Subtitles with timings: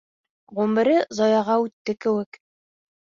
[0.59, 2.41] Ғүмере заяға үтте кеүек.